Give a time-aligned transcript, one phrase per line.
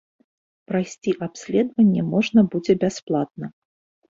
[0.69, 3.45] Прайсці абследаванне можна будзе бясплатна.